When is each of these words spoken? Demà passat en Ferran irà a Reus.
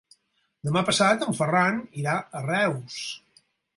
Demà 0.69 0.81
passat 0.87 1.27
en 1.27 1.37
Ferran 1.41 1.77
irà 2.05 2.17
a 2.17 2.43
Reus. 2.47 2.99